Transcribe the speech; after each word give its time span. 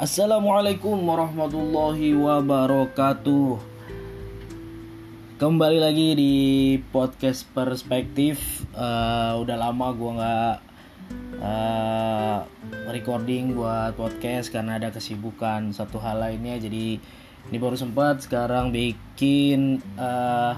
Assalamualaikum 0.00 0.96
warahmatullahi 0.96 2.16
wabarakatuh. 2.16 3.60
Kembali 5.36 5.76
lagi 5.76 6.16
di 6.16 6.34
podcast 6.88 7.44
perspektif. 7.52 8.64
Uh, 8.72 9.36
Udah 9.44 9.60
lama 9.60 9.92
gue 9.92 10.12
gak 10.16 10.56
uh, 11.44 12.48
recording 12.88 13.52
buat 13.52 13.92
podcast 13.92 14.48
Karena 14.48 14.80
ada 14.80 14.88
kesibukan 14.88 15.76
satu 15.76 16.00
hal 16.00 16.24
lainnya. 16.24 16.56
Jadi 16.56 16.96
ini 17.52 17.56
baru 17.60 17.76
sempat 17.76 18.24
sekarang 18.24 18.72
bikin 18.72 19.84
uh, 20.00 20.56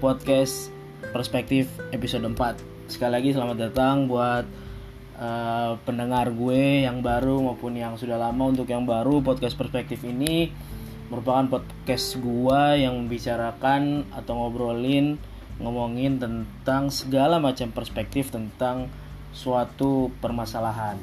podcast 0.00 0.72
perspektif 1.12 1.68
episode 1.92 2.24
4 2.24 2.88
Sekali 2.88 3.12
lagi 3.20 3.36
selamat 3.36 3.68
datang 3.68 4.08
buat 4.08 4.48
uh, 5.18 5.76
pendengar 5.82 6.30
gue 6.32 6.86
yang 6.86 7.02
baru 7.02 7.42
maupun 7.42 7.74
yang 7.74 7.98
sudah 7.98 8.16
lama 8.16 8.48
untuk 8.48 8.70
yang 8.70 8.86
baru 8.86 9.20
podcast 9.20 9.58
perspektif 9.58 10.06
ini 10.06 10.48
merupakan 11.10 11.58
podcast 11.58 12.16
gue 12.20 12.62
yang 12.84 12.94
membicarakan 13.04 14.06
atau 14.14 14.32
ngobrolin 14.38 15.18
ngomongin 15.58 16.22
tentang 16.22 16.88
segala 16.94 17.42
macam 17.42 17.74
perspektif 17.74 18.30
tentang 18.30 18.86
suatu 19.34 20.14
permasalahan. 20.22 20.96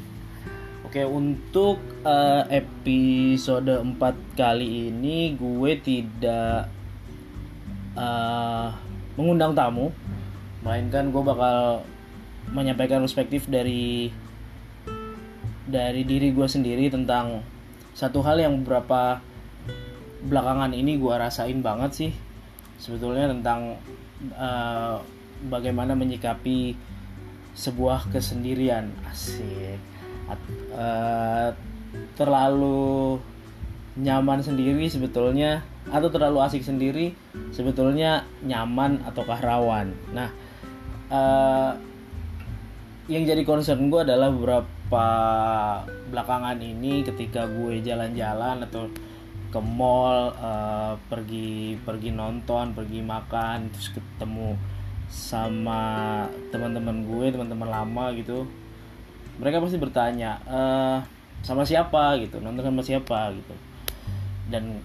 Oke, 0.85 1.03
untuk 1.03 1.81
uh, 2.07 2.47
episode 2.47 3.67
4 3.67 3.99
kali 4.39 4.93
ini 4.93 5.35
gue 5.35 5.71
tidak 5.83 6.71
uh, 7.99 8.71
mengundang 9.19 9.51
tamu, 9.51 9.91
melainkan 10.63 11.11
gue 11.11 11.23
bakal 11.25 11.83
menyampaikan 12.53 13.01
perspektif 13.01 13.49
dari 13.49 14.09
dari 15.65 16.05
diri 16.05 16.29
gue 16.29 16.45
sendiri 16.45 16.93
tentang 16.93 17.41
satu 17.97 18.21
hal 18.21 18.37
yang 18.37 18.61
beberapa 18.61 19.23
belakangan 20.25 20.73
ini 20.73 20.97
gue 21.01 21.13
rasain 21.13 21.61
banget 21.61 21.91
sih. 21.93 22.11
Sebetulnya 22.77 23.31
tentang 23.31 23.79
uh, 24.35 24.99
bagaimana 25.49 25.97
menyikapi 25.97 26.75
sebuah 27.55 28.11
kesendirian. 28.11 28.91
Asik. 29.07 29.79
Uh, 30.75 31.53
terlalu 32.19 33.21
nyaman 33.95 34.43
sendiri 34.43 34.91
sebetulnya 34.91 35.63
atau 35.87 36.11
terlalu 36.11 36.43
asik 36.43 36.65
sendiri 36.65 37.15
sebetulnya 37.55 38.27
nyaman 38.43 38.99
ataukah 39.07 39.39
rawan? 39.39 39.95
Nah 40.11 40.29
uh, 41.07 41.71
yang 43.05 43.23
jadi 43.23 43.41
concern 43.45 43.89
gue 43.93 44.01
adalah 44.01 44.33
beberapa 44.33 45.07
belakangan 46.09 46.57
ini 46.57 47.05
ketika 47.05 47.45
gue 47.45 47.81
jalan-jalan 47.85 48.65
atau 48.65 48.89
ke 49.53 49.59
mall 49.61 50.33
uh, 50.35 50.97
pergi 51.07 51.79
pergi 51.85 52.09
nonton 52.11 52.73
pergi 52.73 52.99
makan 53.05 53.71
terus 53.71 53.93
ketemu 53.93 54.57
sama 55.07 56.25
teman-teman 56.49 57.05
gue 57.05 57.25
teman-teman 57.29 57.69
lama 57.69 58.09
gitu 58.17 58.49
mereka 59.37 59.61
pasti 59.61 59.77
bertanya 59.77 60.39
uh, 60.47 60.97
sama 61.43 61.67
siapa? 61.67 62.17
gitu 62.23 62.39
nonton 62.39 62.65
sama 62.65 62.81
siapa? 62.81 63.29
gitu. 63.35 63.53
Dan 64.49 64.79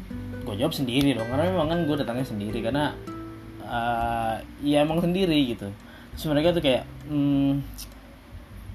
gue 0.44 0.54
jawab 0.56 0.76
sendiri 0.76 1.16
dong 1.16 1.28
karena 1.28 1.52
memang 1.52 1.68
kan 1.70 1.78
gue 1.86 1.96
datangnya 1.96 2.26
sendiri 2.26 2.58
karena 2.64 2.92
uh, 3.64 4.36
ya 4.64 4.82
emang 4.82 5.00
sendiri 5.00 5.56
gitu. 5.56 5.70
Terus 6.16 6.26
mereka 6.28 6.52
tuh 6.52 6.62
kayak 6.64 6.84
hmm, 7.06 7.62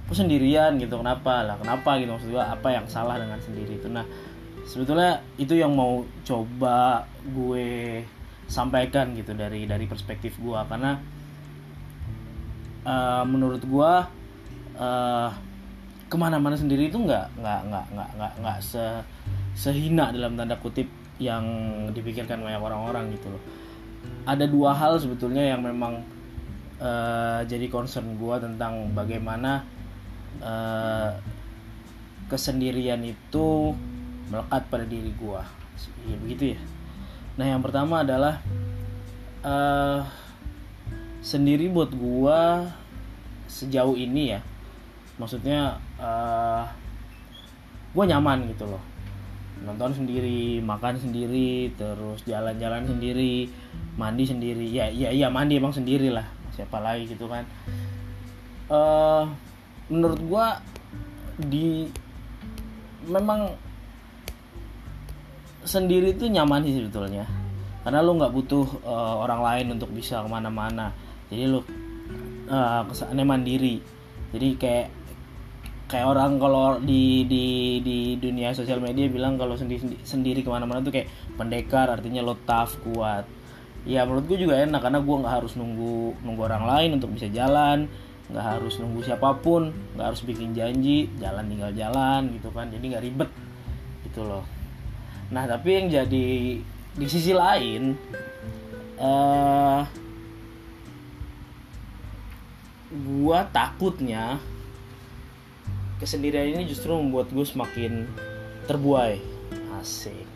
aku 0.06 0.14
sendirian 0.14 0.78
gitu 0.78 1.02
kenapa? 1.02 1.42
Lah 1.42 1.58
kenapa 1.58 1.98
gitu? 1.98 2.14
Maksud 2.14 2.30
gue 2.30 2.44
apa 2.44 2.68
yang 2.70 2.86
salah 2.86 3.18
dengan 3.18 3.42
sendiri 3.42 3.82
itu? 3.82 3.90
Nah 3.90 4.06
sebetulnya 4.66 5.22
itu 5.42 5.58
yang 5.58 5.74
mau 5.74 6.06
coba 6.22 7.06
gue 7.26 8.02
sampaikan 8.46 9.18
gitu 9.18 9.34
dari 9.34 9.66
dari 9.66 9.90
perspektif 9.90 10.38
gue 10.38 10.60
karena 10.70 11.02
uh, 12.86 13.26
menurut 13.26 13.62
gue 13.66 13.94
uh, 14.78 15.30
ke 16.06 16.16
mana-mana 16.16 16.54
sendiri 16.54 16.94
itu 16.94 17.02
nggak 17.02 17.42
nggak 17.42 17.62
nggak 17.66 17.86
nggak 17.98 18.10
nggak 18.14 18.34
nggak 18.46 18.58
se 18.62 18.86
sehina 19.58 20.14
dalam 20.14 20.38
tanda 20.38 20.54
kutip 20.62 20.86
yang 21.18 21.42
dipikirkan 21.96 22.44
banyak 22.44 22.62
orang-orang 22.62 23.10
gitu 23.18 23.34
loh. 23.34 23.42
Ada 24.30 24.46
dua 24.46 24.76
hal 24.78 25.02
sebetulnya 25.02 25.42
yang 25.42 25.66
memang 25.66 26.06
uh, 26.78 27.42
jadi 27.48 27.66
concern 27.72 28.20
gue 28.20 28.36
tentang 28.38 28.94
bagaimana 28.94 29.66
uh, 30.42 31.12
kesendirian 32.26 33.06
itu 33.06 33.76
melekat 34.32 34.66
pada 34.74 34.86
diri 34.90 35.14
gue 35.14 35.42
ya 36.06 36.16
begitu 36.22 36.44
ya. 36.56 36.60
Nah 37.36 37.46
yang 37.46 37.62
pertama 37.62 38.02
adalah 38.02 38.40
uh, 39.44 40.02
sendiri 41.20 41.68
buat 41.70 41.92
gue 41.92 42.42
sejauh 43.50 43.98
ini 43.98 44.38
ya. 44.38 44.40
Maksudnya 45.20 45.80
uh, 46.00 46.64
gue 47.92 48.04
nyaman 48.06 48.48
gitu 48.52 48.68
loh. 48.68 48.82
Nonton 49.64 49.96
sendiri 49.96 50.60
makan 50.62 51.00
sendiri 51.00 51.72
terus 51.74 52.22
jalan-jalan 52.28 52.86
sendiri 52.86 53.50
mandi 53.96 54.24
sendiri. 54.28 54.68
Ya 54.70 54.88
iya 54.92 55.10
iya 55.12 55.28
mandi 55.28 55.60
emang 55.60 55.74
sendiri 55.74 56.12
lah 56.12 56.28
siapa 56.56 56.80
lagi 56.80 57.10
gitu 57.10 57.28
kan. 57.28 57.44
Uh, 58.66 59.28
menurut 59.90 60.20
gue 60.22 60.48
di 61.46 61.86
memang 63.06 63.54
sendiri 65.66 66.14
itu 66.14 66.30
nyaman 66.30 66.66
sih 66.66 66.78
sebetulnya. 66.82 67.26
Karena 67.86 68.02
lo 68.02 68.18
nggak 68.18 68.34
butuh 68.34 68.66
uh, 68.82 69.16
orang 69.22 69.42
lain 69.46 69.66
untuk 69.78 69.94
bisa 69.94 70.26
ke 70.26 70.30
mana-mana. 70.30 70.90
Jadi 71.30 71.44
lo 71.46 71.62
uh, 71.62 72.82
kesannya 72.90 73.26
mandiri. 73.26 73.78
Jadi 74.34 74.48
kayak 74.58 74.88
kayak 75.86 76.08
orang 76.10 76.42
kalau 76.42 76.82
di 76.82 77.30
di 77.30 77.78
di 77.86 78.18
dunia 78.18 78.58
sosial 78.58 78.82
media 78.82 79.06
bilang 79.06 79.38
kalau 79.38 79.54
sendiri 79.54 80.02
sendiri 80.02 80.42
ke 80.42 80.50
mana-mana 80.50 80.82
tuh 80.82 80.90
kayak 80.90 81.10
pendekar 81.38 81.94
artinya 81.94 82.26
lo 82.26 82.34
tough 82.42 82.82
kuat. 82.82 83.30
Ya 83.86 84.02
menurut 84.02 84.26
gue 84.26 84.50
juga 84.50 84.58
enak 84.66 84.82
karena 84.82 84.98
gue 84.98 85.16
nggak 85.22 85.34
harus 85.46 85.54
nunggu 85.54 86.26
nunggu 86.26 86.42
orang 86.42 86.66
lain 86.66 86.98
untuk 86.98 87.14
bisa 87.14 87.30
jalan 87.30 87.86
nggak 88.26 88.46
harus 88.58 88.82
nunggu 88.82 89.06
siapa 89.06 89.38
pun 89.38 89.70
nggak 89.94 90.08
harus 90.14 90.22
bikin 90.26 90.58
janji 90.58 91.10
jalan 91.22 91.46
tinggal 91.46 91.72
jalan 91.76 92.22
gitu 92.34 92.50
kan. 92.50 92.70
Jadi 92.74 92.86
nggak 92.92 93.06
ribet 93.06 93.32
gitu 94.10 94.26
loh. 94.26 94.44
Nah 95.30 95.46
tapi 95.46 95.70
yang 95.78 95.88
jadi 95.90 96.30
di 96.96 97.08
sisi 97.12 97.36
lain 97.36 97.94
uh, 99.02 99.84
gua 102.96 103.44
takutnya 103.52 104.40
kesendirian 106.00 106.56
ini 106.60 106.68
justru 106.68 106.92
membuat 106.96 107.32
gue 107.32 107.46
semakin 107.48 108.08
terbuai. 108.68 109.20
Asik. 109.80 110.28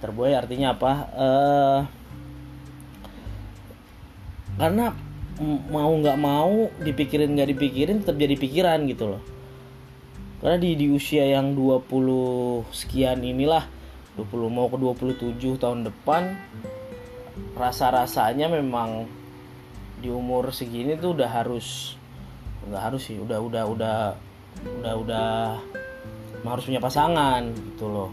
Terbuai 0.00 0.36
artinya 0.36 0.76
apa? 0.76 0.92
Uh, 1.16 1.80
karena 4.56 4.92
mau 5.44 5.92
nggak 5.92 6.18
mau 6.18 6.72
dipikirin 6.80 7.36
nggak 7.36 7.50
dipikirin 7.52 7.96
tetap 8.00 8.16
jadi 8.16 8.34
pikiran 8.36 8.88
gitu 8.88 9.16
loh. 9.16 9.22
Karena 10.40 10.56
di 10.60 10.76
di 10.76 10.86
usia 10.92 11.24
yang 11.28 11.56
20 11.56 12.68
sekian 12.72 13.20
inilah 13.24 13.64
20 14.16 14.48
mau 14.48 14.68
ke 14.72 14.76
27 14.80 15.60
tahun 15.60 15.88
depan 15.88 16.36
rasa-rasanya 17.56 18.48
memang 18.48 19.08
di 20.00 20.12
umur 20.12 20.52
segini 20.52 20.96
tuh 20.96 21.16
udah 21.16 21.28
harus 21.28 21.96
nggak 22.68 22.82
harus 22.92 23.02
sih 23.12 23.16
udah 23.16 23.38
udah 23.40 23.64
udah 23.64 23.98
udah 24.80 24.94
udah 25.04 25.28
harus 26.46 26.64
punya 26.64 26.80
pasangan 26.80 27.42
gitu 27.52 27.90
loh. 27.90 28.10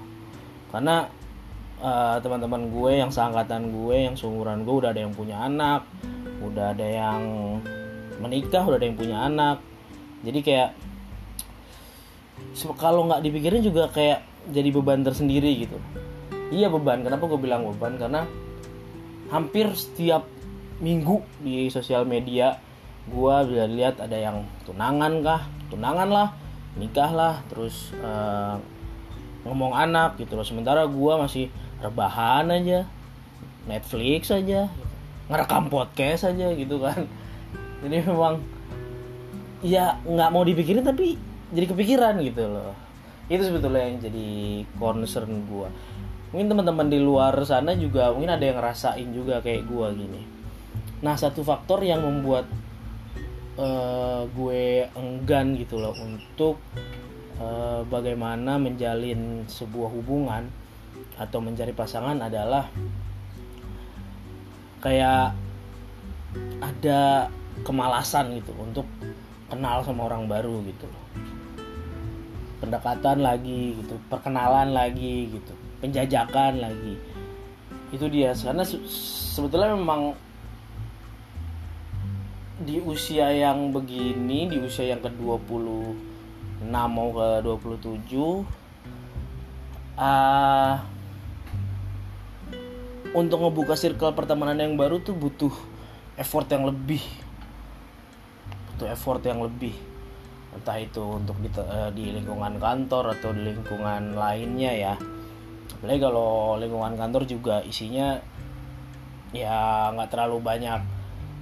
Karena 0.74 1.06
uh, 1.80 2.18
teman-teman 2.20 2.68
gue 2.72 2.92
yang 3.00 3.12
seangkatan 3.14 3.72
gue 3.72 3.96
yang 4.12 4.16
seumuran 4.18 4.66
gue 4.68 4.74
udah 4.74 4.90
ada 4.92 5.02
yang 5.06 5.14
punya 5.14 5.38
anak 5.44 5.86
udah 6.44 6.76
ada 6.76 6.88
yang 6.88 7.22
menikah 8.20 8.64
udah 8.64 8.78
ada 8.78 8.86
yang 8.86 9.00
punya 9.00 9.18
anak. 9.26 9.58
Jadi 10.24 10.40
kayak 10.44 10.70
kalau 12.80 13.08
nggak 13.08 13.24
dipikirin 13.24 13.64
juga 13.64 13.90
kayak 13.90 14.24
jadi 14.52 14.70
beban 14.72 15.02
tersendiri 15.04 15.52
gitu. 15.64 15.78
Iya 16.52 16.70
beban. 16.70 17.02
Kenapa 17.02 17.26
gue 17.26 17.40
bilang 17.40 17.66
beban? 17.72 17.96
Karena 17.96 18.28
hampir 19.32 19.72
setiap 19.74 20.28
minggu 20.84 21.24
di 21.40 21.72
sosial 21.72 22.04
media 22.04 22.60
gue 23.04 23.36
bisa 23.52 23.66
lihat 23.68 24.00
ada 24.00 24.16
yang 24.16 24.44
tunangan 24.68 25.14
kah? 25.24 25.42
Tunangan 25.72 26.10
lah 26.12 26.30
nikah 26.74 27.12
lah 27.14 27.36
terus 27.50 27.94
uh, 28.02 28.58
ngomong 29.48 29.76
anak 29.76 30.20
gitu 30.20 30.36
loh. 30.36 30.46
Sementara 30.46 30.88
gue 30.88 31.14
masih 31.20 31.48
rebahan 31.84 32.48
aja 32.52 32.88
Netflix 33.68 34.32
aja 34.32 34.68
ngerekam 35.32 35.72
podcast 35.72 36.28
aja 36.28 36.52
gitu 36.56 36.80
kan. 36.80 37.08
Jadi 37.84 37.96
memang 38.04 38.40
ya 39.64 39.96
nggak 40.04 40.30
mau 40.32 40.44
dipikirin 40.44 40.84
tapi 40.84 41.16
jadi 41.54 41.66
kepikiran 41.70 42.20
gitu 42.24 42.44
loh. 42.48 42.76
Itu 43.32 43.44
sebetulnya 43.48 43.88
yang 43.88 44.00
jadi 44.04 44.28
concern 44.76 45.48
gue 45.48 45.70
mungkin 46.34 46.50
teman-teman 46.50 46.90
di 46.90 46.98
luar 46.98 47.38
sana 47.46 47.78
juga 47.78 48.10
mungkin 48.10 48.34
ada 48.34 48.42
yang 48.42 48.58
ngerasain 48.58 49.08
juga 49.14 49.38
kayak 49.46 49.70
gue 49.70 49.88
gini. 49.94 50.22
Nah 51.06 51.14
satu 51.14 51.46
faktor 51.46 51.86
yang 51.86 52.02
membuat 52.02 52.50
uh, 53.62 54.26
gue 54.34 54.90
enggan 54.98 55.54
gitu 55.54 55.78
loh 55.78 55.94
untuk 55.94 56.58
uh, 57.38 57.86
bagaimana 57.86 58.58
menjalin 58.58 59.46
sebuah 59.46 59.94
hubungan 59.94 60.50
atau 61.22 61.38
mencari 61.38 61.70
pasangan 61.78 62.18
adalah 62.18 62.66
kayak 64.84 65.32
ada 66.60 67.32
kemalasan 67.64 68.36
gitu 68.36 68.52
untuk 68.60 68.84
kenal 69.48 69.80
sama 69.88 70.12
orang 70.12 70.28
baru 70.28 70.60
gitu. 70.68 70.84
Loh 70.84 71.04
pendekatan 72.64 73.20
lagi 73.20 73.76
gitu 73.76 74.00
perkenalan 74.08 74.72
lagi 74.72 75.28
gitu 75.36 75.52
penjajakan 75.84 76.64
lagi. 76.64 76.96
Itu 77.92 78.08
dia 78.08 78.32
karena 78.32 78.64
sebetulnya 78.64 79.76
memang 79.76 80.16
di 82.64 82.80
usia 82.80 83.28
yang 83.36 83.76
begini 83.76 84.48
di 84.48 84.64
usia 84.64 84.96
yang 84.96 85.04
ke 85.04 85.12
26 85.20 86.64
mau 86.72 87.12
ke 87.12 87.28
27 87.44 88.16
uh, 90.00 90.80
untuk 93.14 93.46
ngebuka 93.46 93.78
circle 93.78 94.18
pertemanan 94.18 94.58
yang 94.58 94.74
baru 94.74 94.98
tuh 95.02 95.14
butuh 95.14 95.54
effort 96.18 96.50
yang 96.50 96.66
lebih. 96.66 97.02
Butuh 98.74 98.90
effort 98.90 99.22
yang 99.22 99.42
lebih. 99.46 99.78
Entah 100.54 100.78
itu 100.82 101.02
untuk 101.02 101.38
di, 101.42 101.50
uh, 101.54 101.90
di 101.94 102.14
lingkungan 102.14 102.58
kantor 102.58 103.18
atau 103.18 103.30
di 103.34 103.54
lingkungan 103.54 104.18
lainnya 104.18 104.72
ya. 104.74 104.94
Apalagi 105.78 106.02
kalau 106.02 106.58
lingkungan 106.58 106.94
kantor 106.98 107.24
juga 107.30 107.62
isinya 107.62 108.18
ya 109.34 109.90
nggak 109.94 110.14
terlalu 110.14 110.38
banyak 110.42 110.82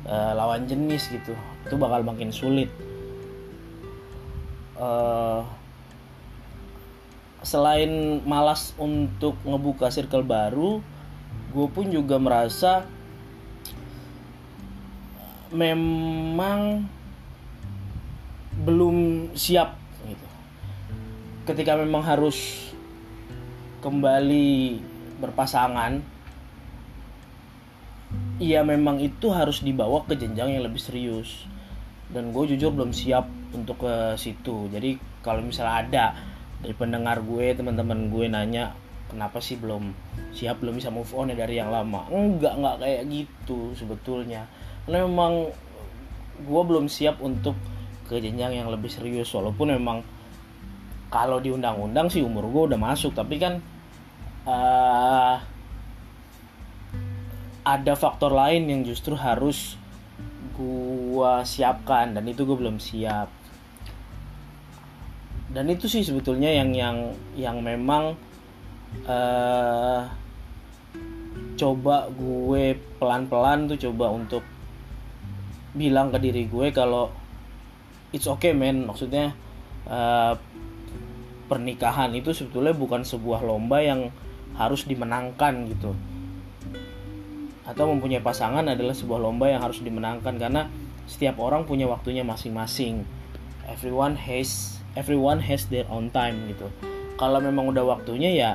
uh, 0.07 0.31
lawan 0.35 0.67
jenis 0.67 1.07
gitu. 1.07 1.35
Itu 1.67 1.75
bakal 1.79 2.03
makin 2.03 2.35
sulit. 2.35 2.71
Uh, 4.75 5.43
selain 7.41 8.21
malas 8.27 8.75
untuk 8.75 9.39
ngebuka 9.47 9.89
circle 9.89 10.25
baru 10.25 10.83
gue 11.51 11.67
pun 11.67 11.85
juga 11.91 12.15
merasa 12.15 12.87
memang 15.51 16.87
belum 18.63 19.29
siap 19.35 19.75
gitu. 20.07 20.27
Ketika 21.43 21.75
memang 21.75 22.07
harus 22.07 22.71
kembali 23.83 24.79
berpasangan, 25.19 25.99
ya 28.39 28.63
memang 28.63 29.03
itu 29.03 29.27
harus 29.35 29.59
dibawa 29.59 30.07
ke 30.07 30.15
jenjang 30.15 30.55
yang 30.55 30.63
lebih 30.63 30.79
serius. 30.79 31.45
Dan 32.11 32.31
gue 32.35 32.43
jujur 32.55 32.71
belum 32.71 32.95
siap 32.95 33.27
untuk 33.51 33.83
ke 33.83 34.15
situ. 34.15 34.71
Jadi 34.71 34.99
kalau 35.19 35.43
misalnya 35.43 35.75
ada 35.83 36.05
dari 36.63 36.75
pendengar 36.75 37.19
gue, 37.23 37.55
teman-teman 37.55 38.07
gue 38.07 38.25
nanya 38.31 38.75
kenapa 39.11 39.43
sih 39.43 39.59
belum 39.59 39.91
siap 40.31 40.63
belum 40.63 40.79
bisa 40.79 40.87
move 40.87 41.11
on 41.11 41.29
ya 41.29 41.37
dari 41.37 41.59
yang 41.59 41.69
lama? 41.69 42.07
Enggak 42.07 42.55
enggak 42.55 42.75
kayak 42.79 43.01
gitu 43.11 43.75
sebetulnya. 43.75 44.47
Karena 44.87 45.03
memang 45.03 45.51
gue 46.41 46.61
belum 46.65 46.87
siap 46.87 47.19
untuk 47.19 47.53
ke 48.07 48.17
jenjang 48.17 48.57
yang 48.63 48.67
lebih 48.71 48.89
serius 48.89 49.29
walaupun 49.35 49.75
memang 49.75 50.01
kalau 51.11 51.43
di 51.43 51.51
undang-undang 51.51 52.07
sih 52.07 52.23
umur 52.23 52.47
gue 52.47 52.63
udah 52.73 52.79
masuk 52.79 53.11
tapi 53.11 53.35
kan 53.37 53.59
uh, 54.47 55.37
ada 57.61 57.93
faktor 57.93 58.33
lain 58.33 58.65
yang 58.67 58.81
justru 58.81 59.13
harus 59.13 59.77
gue 60.57 61.33
siapkan 61.45 62.17
dan 62.17 62.23
itu 62.25 62.41
gue 62.43 62.57
belum 62.57 62.81
siap. 62.81 63.29
Dan 65.51 65.67
itu 65.67 65.91
sih 65.91 66.01
sebetulnya 66.01 66.47
yang 66.47 66.71
yang 66.71 66.97
yang 67.35 67.57
memang 67.59 68.15
uh, 69.07 70.01
coba 71.55 72.09
gue 72.09 72.73
pelan-pelan 72.97 73.69
tuh 73.69 73.77
coba 73.89 74.09
untuk 74.09 74.41
bilang 75.71 76.11
ke 76.11 76.17
diri 76.19 76.49
gue 76.49 76.73
kalau 76.73 77.13
it's 78.11 78.27
okay 78.27 78.51
man. 78.51 78.87
Maksudnya 78.87 79.33
uh, 79.87 80.33
pernikahan 81.47 82.15
itu 82.15 82.31
sebetulnya 82.31 82.71
bukan 82.71 83.03
sebuah 83.03 83.43
lomba 83.43 83.83
yang 83.83 84.11
harus 84.55 84.87
dimenangkan 84.87 85.67
gitu. 85.71 85.91
Atau 87.67 87.87
mempunyai 87.87 88.19
pasangan 88.19 88.67
adalah 88.67 88.95
sebuah 88.95 89.19
lomba 89.19 89.47
yang 89.47 89.63
harus 89.63 89.79
dimenangkan 89.79 90.35
karena 90.35 90.67
setiap 91.07 91.39
orang 91.39 91.63
punya 91.67 91.87
waktunya 91.87 92.23
masing-masing. 92.23 93.03
Everyone 93.67 94.19
has 94.19 94.79
everyone 94.95 95.39
has 95.39 95.67
their 95.71 95.87
own 95.87 96.11
time 96.11 96.51
gitu. 96.51 96.67
Kalau 97.15 97.39
memang 97.39 97.71
udah 97.71 97.85
waktunya 97.85 98.33
ya 98.33 98.49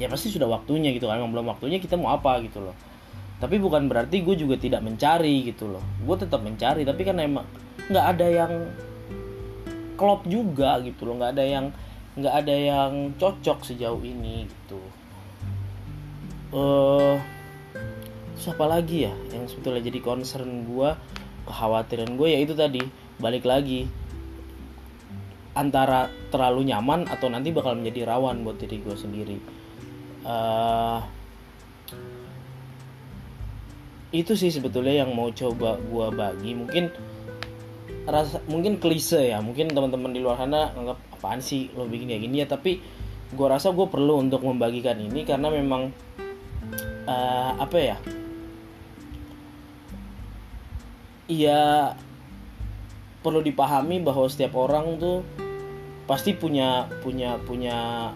ya 0.00 0.08
pasti 0.08 0.32
sudah 0.32 0.48
waktunya 0.48 0.96
gitu 0.96 1.04
kalau 1.04 1.20
memang 1.20 1.32
belum 1.36 1.46
waktunya 1.52 1.76
kita 1.76 2.00
mau 2.00 2.16
apa 2.16 2.40
gitu 2.40 2.64
loh. 2.64 2.72
Tapi 3.36 3.60
bukan 3.60 3.84
berarti 3.84 4.24
gue 4.24 4.32
juga 4.32 4.56
tidak 4.56 4.80
mencari 4.80 5.44
gitu 5.44 5.68
loh. 5.68 5.84
Gue 6.00 6.16
tetap 6.16 6.40
mencari 6.40 6.88
tapi 6.88 7.04
kan 7.04 7.20
emang 7.20 7.44
nggak 7.92 8.06
ada 8.16 8.26
yang 8.26 8.52
klop 10.00 10.24
juga 10.24 10.80
gitu 10.80 11.04
loh. 11.04 11.20
Nggak 11.20 11.36
ada 11.36 11.44
yang 11.44 11.66
nggak 12.16 12.34
ada 12.34 12.54
yang 12.56 12.92
cocok 13.20 13.60
sejauh 13.68 14.00
ini 14.00 14.48
gitu. 14.48 14.80
Uh, 16.50 17.20
terus 18.34 18.56
lagi 18.56 19.06
ya 19.06 19.14
yang 19.36 19.46
sebetulnya 19.46 19.84
jadi 19.84 20.00
concern 20.00 20.64
gue 20.64 20.90
kekhawatiran 21.46 22.16
gue 22.16 22.28
ya 22.32 22.40
itu 22.40 22.56
tadi 22.56 22.80
balik 23.20 23.44
lagi. 23.44 23.84
Antara 25.52 26.08
terlalu 26.32 26.72
nyaman 26.72 27.04
atau 27.04 27.28
nanti 27.28 27.52
bakal 27.52 27.76
menjadi 27.76 28.08
rawan 28.08 28.48
buat 28.48 28.56
diri 28.56 28.80
gue 28.80 28.96
sendiri 28.96 29.59
uh, 30.26 31.00
itu 34.10 34.34
sih 34.34 34.50
sebetulnya 34.50 35.06
yang 35.06 35.14
mau 35.14 35.30
coba 35.30 35.78
gue 35.78 36.06
bagi. 36.14 36.50
Mungkin 36.58 36.84
rasa 38.10 38.42
mungkin 38.50 38.82
klise 38.82 39.30
ya. 39.30 39.38
Mungkin 39.38 39.70
teman-teman 39.70 40.10
di 40.10 40.20
luar 40.20 40.42
sana 40.42 40.74
anggap 40.74 40.98
apaan 41.14 41.38
sih 41.38 41.70
lo 41.78 41.86
bikin 41.86 42.10
kayak 42.10 42.22
gini 42.26 42.36
ya? 42.42 42.46
Tapi 42.50 42.72
gue 43.30 43.46
rasa 43.46 43.70
gue 43.70 43.86
perlu 43.86 44.18
untuk 44.18 44.42
membagikan 44.42 44.98
ini 44.98 45.22
karena 45.22 45.46
memang 45.46 45.94
uh, 47.06 47.52
apa 47.58 47.78
ya? 47.78 47.96
Iya 51.30 51.94
perlu 53.22 53.44
dipahami 53.44 54.02
bahwa 54.02 54.26
setiap 54.26 54.58
orang 54.58 54.98
tuh 54.98 55.22
pasti 56.10 56.34
punya 56.34 56.90
punya 57.04 57.38
punya 57.46 58.10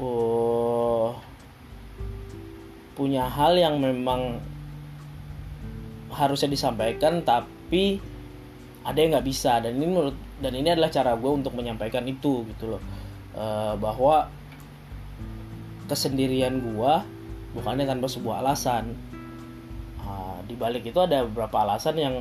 oh, 0.00 1.12
punya 2.96 3.28
hal 3.28 3.56
yang 3.56 3.76
memang 3.80 4.40
harusnya 6.10 6.50
disampaikan 6.50 7.22
tapi 7.22 8.02
ada 8.82 8.98
yang 8.98 9.16
nggak 9.16 9.28
bisa. 9.28 9.60
Dan 9.62 9.78
ini 9.78 9.86
menurut 9.86 10.16
dan 10.40 10.52
ini 10.56 10.68
adalah 10.72 10.90
cara 10.90 11.14
gue 11.14 11.30
untuk 11.30 11.52
menyampaikan 11.54 12.04
itu 12.08 12.48
gitu 12.48 12.76
loh. 12.76 12.82
E, 13.36 13.44
bahwa 13.76 14.26
kesendirian 15.86 16.60
gue 16.60 16.92
bukannya 17.54 17.84
tanpa 17.86 18.08
sebuah 18.08 18.42
alasan. 18.42 18.96
E, 20.00 20.10
di 20.48 20.56
balik 20.56 20.88
itu 20.88 20.98
ada 20.98 21.22
beberapa 21.28 21.62
alasan 21.62 21.94
yang 22.00 22.14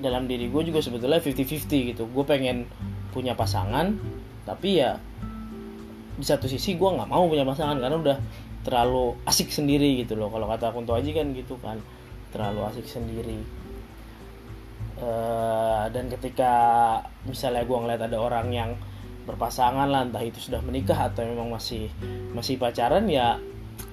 dalam 0.00 0.24
diri 0.24 0.48
gue 0.48 0.62
juga 0.64 0.80
sebetulnya 0.80 1.20
50-50 1.20 1.92
gitu. 1.94 2.02
Gue 2.08 2.24
pengen 2.24 2.66
punya 3.12 3.36
pasangan 3.36 3.96
tapi 4.48 4.80
ya 4.80 4.96
di 6.20 6.26
satu 6.28 6.44
sisi 6.44 6.76
gue 6.76 6.84
nggak 6.84 7.08
mau 7.08 7.24
punya 7.24 7.48
pasangan 7.48 7.80
karena 7.80 7.96
udah 7.96 8.18
terlalu 8.60 9.16
asik 9.24 9.48
sendiri 9.48 10.04
gitu 10.04 10.14
loh. 10.20 10.28
Kalau 10.28 10.46
kata 10.46 10.76
Kunto 10.76 10.92
Aji 10.92 11.16
kan 11.16 11.32
gitu 11.32 11.56
kan 11.58 11.80
terlalu 12.30 12.60
asik 12.68 12.86
sendiri. 12.86 13.40
Uh, 15.00 15.88
dan 15.96 16.12
ketika 16.12 16.52
misalnya 17.24 17.64
gue 17.64 17.72
ngeliat 17.72 18.04
ada 18.04 18.20
orang 18.20 18.52
yang 18.52 18.70
berpasangan 19.24 19.88
lah 19.88 20.04
entah 20.04 20.20
itu 20.20 20.36
sudah 20.36 20.60
menikah 20.60 21.08
atau 21.08 21.24
memang 21.24 21.56
masih 21.56 21.88
masih 22.36 22.60
pacaran 22.60 23.08
ya 23.08 23.40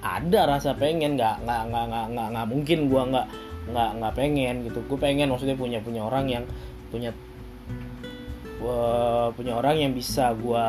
ada 0.04 0.40
rasa 0.44 0.76
pengen. 0.76 1.16
Nggak 1.16 1.48
nggak 1.48 1.62
nggak 1.72 1.84
nggak 1.88 2.06
nggak, 2.12 2.28
nggak 2.36 2.46
mungkin 2.52 2.78
gue 2.92 3.02
nggak 3.08 3.26
nggak 3.72 3.90
nggak 4.04 4.14
pengen 4.14 4.54
gitu. 4.68 4.78
Gue 4.84 4.98
pengen 5.00 5.32
maksudnya 5.32 5.56
punya 5.56 5.80
punya 5.80 6.04
orang 6.04 6.28
yang 6.28 6.44
punya 6.92 7.10
uh, 8.60 9.32
punya 9.32 9.56
orang 9.56 9.80
yang 9.80 9.92
bisa 9.96 10.36
gue 10.36 10.64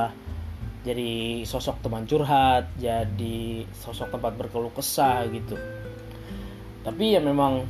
jadi 0.80 1.44
sosok 1.44 1.84
teman 1.84 2.08
curhat 2.08 2.72
jadi 2.80 3.68
sosok 3.76 4.16
tempat 4.16 4.34
berkeluh 4.40 4.72
kesah 4.72 5.28
gitu. 5.28 5.60
Tapi 6.84 7.16
ya 7.16 7.20
memang 7.20 7.68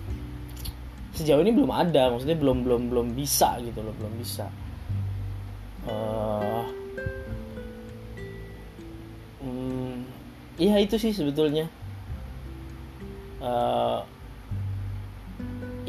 sejauh 1.18 1.42
ini 1.42 1.51
belum 1.51 1.74
ada 1.74 2.13
maksudnya 2.13 2.38
belum 2.38 2.63
belum 2.63 2.82
belum 2.94 3.08
bisa 3.18 3.58
gitu 3.66 3.82
loh 3.82 3.94
belum 3.98 4.13
bisa. 4.22 4.46
Uh, 5.89 6.63
hmm, 9.42 10.06
ya 10.62 10.78
itu 10.78 11.01
sih 11.01 11.10
sebetulnya. 11.10 11.66
Uh, 13.42 14.06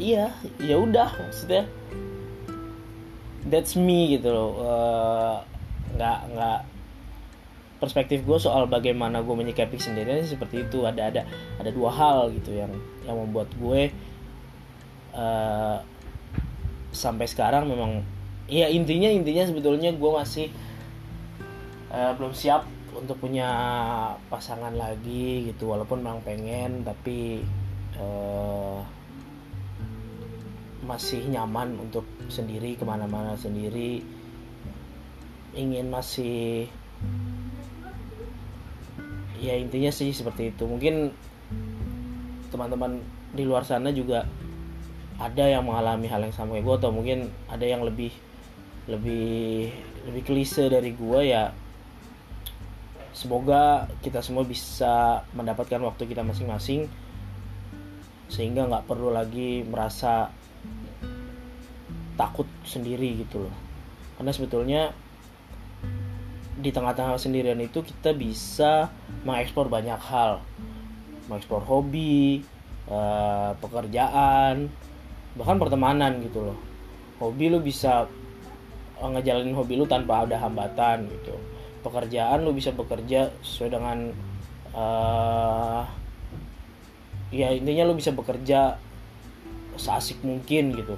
iya 0.01 0.33
ya 0.57 0.81
udah 0.81 1.13
maksudnya. 1.21 1.69
That's 3.45 3.77
me 3.77 4.15
gitu 4.15 4.31
loh. 4.31 4.51
Eh, 4.63 5.37
nggak 5.97 6.19
nggak 6.33 6.59
perspektif 7.81 8.21
gue 8.21 8.37
soal 8.37 8.69
bagaimana 8.69 9.25
gue 9.25 9.33
menyikapi 9.33 9.81
sendirian 9.81 10.21
seperti 10.21 10.69
itu. 10.69 10.85
Ada 10.85 11.09
ada 11.09 11.21
ada 11.57 11.69
dua 11.73 11.89
hal 11.89 12.29
gitu 12.37 12.53
yang 12.53 12.69
yang 13.09 13.17
membuat 13.17 13.49
gue 13.57 13.89
uh, 15.17 15.81
sampai 16.93 17.25
sekarang 17.25 17.65
memang 17.65 18.05
ya 18.45 18.69
intinya 18.69 19.09
intinya 19.09 19.49
sebetulnya 19.49 19.89
gue 19.97 20.11
masih 20.13 20.47
uh, 21.89 22.13
belum 22.21 22.37
siap 22.37 22.69
untuk 22.93 23.17
punya 23.17 23.49
pasangan 24.29 24.77
lagi 24.77 25.49
gitu. 25.49 25.73
Walaupun 25.73 26.05
memang 26.05 26.21
pengen 26.21 26.85
tapi 26.85 27.41
uh, 27.97 28.85
masih 30.85 31.25
nyaman 31.33 31.81
untuk 31.81 32.05
sendiri 32.29 32.77
ke 32.77 32.85
mana-mana 32.85 33.33
sendiri. 33.33 34.05
Ingin 35.51 35.91
masih 35.91 36.69
ya 39.41 39.57
intinya 39.57 39.89
sih 39.89 40.13
seperti 40.13 40.53
itu. 40.53 40.63
Mungkin 40.69 41.09
teman-teman 42.53 43.01
di 43.33 43.43
luar 43.43 43.65
sana 43.65 43.89
juga 43.89 44.29
ada 45.17 45.45
yang 45.49 45.65
mengalami 45.65 46.05
hal 46.05 46.21
yang 46.21 46.35
sama 46.35 46.57
kayak 46.57 46.65
gue 46.65 46.75
atau 46.77 46.91
mungkin 46.93 47.19
ada 47.49 47.65
yang 47.65 47.81
lebih 47.81 48.13
lebih 48.89 49.69
lebih 50.09 50.23
klise 50.25 50.65
dari 50.67 50.97
gue 50.97 51.19
ya 51.29 51.53
semoga 53.13 53.85
kita 54.01 54.25
semua 54.25 54.41
bisa 54.41 55.21
mendapatkan 55.37 55.77
waktu 55.77 56.09
kita 56.09 56.25
masing-masing 56.25 56.89
sehingga 58.31 58.65
nggak 58.65 58.87
perlu 58.87 59.11
lagi 59.11 59.61
merasa 59.67 60.31
takut 62.15 62.47
sendiri 62.63 63.21
gitu 63.21 63.45
loh. 63.45 63.55
Karena 64.15 64.31
sebetulnya 64.31 64.81
di 66.59 66.69
tengah-tengah 66.73 67.15
sendirian 67.15 67.59
itu 67.63 67.79
kita 67.79 68.11
bisa 68.11 68.91
mengekspor 69.23 69.71
banyak 69.71 69.99
hal. 69.99 70.43
Mengekspor 71.31 71.63
hobi 71.63 72.43
eh, 72.91 73.51
pekerjaan 73.61 74.67
bahkan 75.35 75.57
pertemanan 75.57 76.19
gitu 76.27 76.51
loh. 76.51 76.57
Hobi 77.21 77.47
lu 77.47 77.63
bisa 77.63 78.09
ngejalanin 78.99 79.55
hobi 79.55 79.79
lu 79.79 79.87
tanpa 79.87 80.27
ada 80.27 80.35
hambatan 80.37 81.07
gitu. 81.07 81.35
Pekerjaan 81.81 82.45
lu 82.45 82.53
bisa 82.53 82.69
bekerja 82.75 83.33
sesuai 83.41 83.73
dengan 83.73 83.97
uh, 84.77 85.81
ya 87.33 87.49
intinya 87.55 87.89
lu 87.89 87.97
bisa 87.97 88.13
bekerja 88.13 88.77
seasik 89.79 90.21
mungkin 90.21 90.77
gitu. 90.77 90.93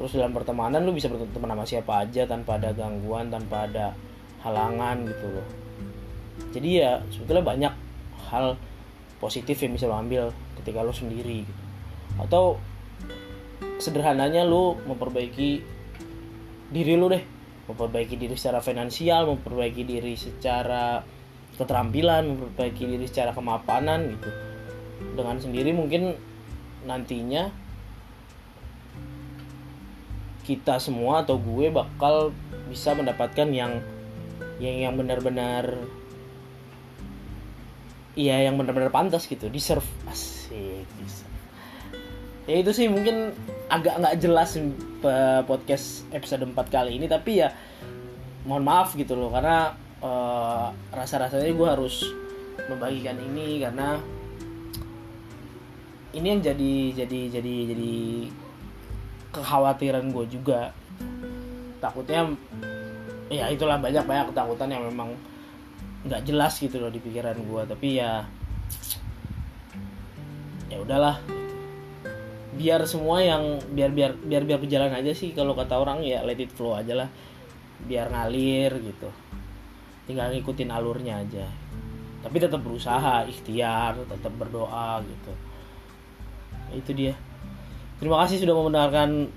Terus 0.00 0.16
dalam 0.16 0.32
pertemanan 0.32 0.82
lu 0.82 0.96
bisa 0.96 1.06
berteman 1.06 1.54
sama 1.54 1.64
siapa 1.68 1.92
aja 2.02 2.24
tanpa 2.24 2.56
ada 2.56 2.72
gangguan 2.72 3.28
tanpa 3.28 3.68
ada 3.68 3.92
halangan 4.40 5.04
gitu 5.04 5.26
loh. 5.28 5.46
Jadi 6.50 6.68
ya 6.82 7.04
sebetulnya 7.12 7.44
banyak 7.44 7.72
hal 8.32 8.56
positif 9.20 9.60
yang 9.60 9.76
bisa 9.76 9.86
lo 9.86 10.00
ambil 10.00 10.32
ketika 10.60 10.80
lo 10.80 10.90
sendiri 10.90 11.44
gitu. 11.44 11.62
Atau 12.18 12.56
sederhananya 13.78 14.44
lo 14.48 14.76
memperbaiki 14.88 15.60
diri 16.72 16.94
lo 16.96 17.12
deh. 17.12 17.22
Memperbaiki 17.70 18.18
diri 18.18 18.34
secara 18.34 18.58
finansial 18.58 19.30
memperbaiki 19.30 19.82
diri 19.86 20.18
secara 20.18 21.04
keterampilan 21.54 22.34
memperbaiki 22.34 22.84
diri 22.96 23.06
secara 23.06 23.36
kemapanan 23.36 24.16
gitu. 24.16 24.30
Dengan 25.14 25.36
sendiri 25.38 25.70
mungkin 25.76 26.16
nantinya 26.88 27.52
kita 30.48 30.80
semua 30.82 31.22
atau 31.22 31.38
gue 31.38 31.70
bakal 31.70 32.34
bisa 32.66 32.96
mendapatkan 32.96 33.46
yang 33.54 33.78
yang 34.60 34.76
yang 34.88 34.94
benar-benar 34.94 35.80
iya 38.14 38.44
yang 38.44 38.60
benar-benar 38.60 38.92
pantas 38.92 39.24
gitu 39.24 39.48
deserve. 39.48 39.86
Asik 40.06 40.86
deserve. 41.00 41.38
Ya 42.44 42.56
itu 42.60 42.70
sih 42.76 42.86
mungkin 42.92 43.32
agak 43.72 43.96
nggak 44.02 44.16
jelas 44.20 44.58
podcast 45.48 46.04
episode 46.12 46.44
4 46.44 46.56
kali 46.68 47.00
ini 47.00 47.08
tapi 47.08 47.40
ya 47.40 47.54
mohon 48.44 48.64
maaf 48.66 48.92
gitu 48.96 49.16
loh 49.16 49.32
karena 49.32 49.72
uh, 50.04 50.68
rasa-rasanya 50.92 51.52
gue 51.52 51.68
harus 51.68 52.04
membagikan 52.68 53.16
ini 53.16 53.62
karena 53.62 53.96
ini 56.10 56.26
yang 56.26 56.42
jadi 56.42 56.74
jadi 57.04 57.20
jadi 57.38 57.54
jadi 57.72 57.94
kekhawatiran 59.30 60.10
gue 60.10 60.26
juga. 60.26 60.74
Takutnya 61.78 62.34
ya 63.30 63.46
itulah 63.46 63.78
banyak 63.78 64.02
banyak 64.02 64.34
ketakutan 64.34 64.68
yang 64.74 64.82
memang 64.90 65.14
nggak 66.02 66.26
jelas 66.26 66.58
gitu 66.58 66.82
loh 66.82 66.90
di 66.90 66.98
pikiran 66.98 67.38
gue 67.38 67.62
tapi 67.70 68.02
ya 68.02 68.26
ya 70.70 70.78
udahlah. 70.82 71.18
Biar 72.54 72.84
semua 72.84 73.22
yang 73.24 73.58
biar 73.72 73.90
biar 73.90 74.12
biar 74.18 74.42
biar 74.46 74.58
berjalan 74.62 74.92
aja 74.94 75.12
sih. 75.14 75.34
Kalau 75.34 75.54
kata 75.58 75.78
orang 75.78 76.02
ya 76.06 76.22
let 76.22 76.38
it 76.38 76.50
flow 76.54 76.78
aja 76.78 76.94
lah. 76.94 77.08
Biar 77.86 78.10
ngalir 78.10 78.70
gitu. 78.78 79.10
Tinggal 80.06 80.34
ngikutin 80.34 80.70
alurnya 80.70 81.22
aja. 81.22 81.46
Tapi 82.20 82.36
tetap 82.36 82.60
berusaha 82.60 83.24
ikhtiar 83.26 83.96
tetap 84.06 84.32
berdoa 84.36 85.00
gitu. 85.02 85.32
Itu 86.76 86.90
dia. 86.94 87.14
Terima 87.98 88.22
kasih 88.24 88.44
sudah 88.44 88.54
mendengarkan 88.56 89.28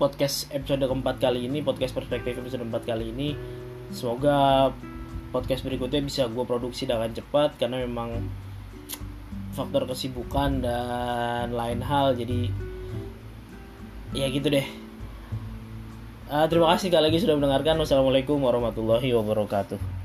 podcast 0.00 0.48
episode 0.48 0.80
keempat 0.80 1.20
kali 1.20 1.44
ini 1.44 1.60
podcast 1.60 1.92
perspektif 1.92 2.40
episode 2.40 2.64
keempat 2.64 2.88
kali 2.88 3.12
ini. 3.12 3.36
Semoga 3.92 4.72
podcast 5.28 5.60
berikutnya 5.60 6.00
bisa 6.00 6.24
gue 6.24 6.44
produksi 6.48 6.88
dengan 6.88 7.12
cepat 7.12 7.60
karena 7.60 7.84
memang 7.84 8.24
faktor 9.52 9.84
kesibukan 9.84 10.64
dan 10.64 11.52
lain 11.52 11.84
hal 11.84 12.16
jadi 12.16 12.48
ya 14.16 14.26
gitu 14.32 14.48
deh. 14.48 14.64
Uh, 16.32 16.46
terima 16.48 16.72
kasih 16.72 16.88
sekali 16.88 17.12
lagi 17.12 17.20
sudah 17.20 17.36
mendengarkan. 17.36 17.76
Wassalamualaikum 17.76 18.40
warahmatullahi 18.40 19.12
wabarakatuh 19.12 19.99